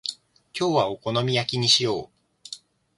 [0.59, 2.09] 今日はお好み焼きにしよう。